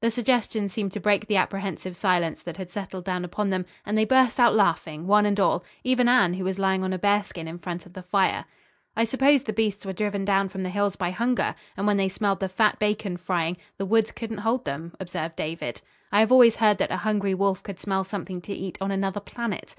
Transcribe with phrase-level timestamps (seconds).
[0.00, 3.98] The suggestion seemed to break the apprehensive silence that had settled down upon them, and
[3.98, 7.46] they burst out laughing, one and all; even Anne, who was lying on a bearskin
[7.46, 8.46] in front of the fire.
[8.96, 12.08] "I suppose the beasts were driven down from the hills by hunger, and when they
[12.08, 15.82] smelled the fat bacon frying, the woods couldn't hold them," observed David.
[16.10, 19.20] "I have always heard that a hungry wolf could smell something to eat on another
[19.20, 19.74] planet."